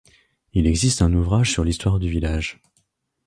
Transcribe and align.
Il 0.53 0.65
existe 0.65 1.03
un 1.03 1.13
ouvrage 1.13 1.51
sur 1.51 1.63
l'histoire 1.63 1.99
du 1.99 2.09
village. 2.09 2.59